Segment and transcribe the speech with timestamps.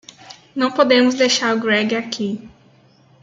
[0.55, 2.49] Não podemos deixar o Greg aqui.